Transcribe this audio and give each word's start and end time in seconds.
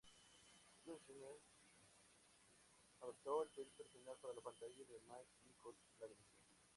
Kushner 0.83 1.35
adaptó 3.01 3.43
el 3.43 3.49
texto 3.51 3.83
original 3.83 4.15
para 4.19 4.33
la 4.33 4.41
pantalla 4.41 4.71
y 4.75 4.81
Mike 5.07 5.29
Nichols 5.45 5.77
la 5.99 6.07
dirigió. 6.07 6.39